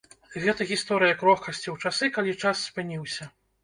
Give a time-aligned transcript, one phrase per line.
[0.45, 3.35] Гэта гісторыя крохкасці ў часы, калі час спыніўся.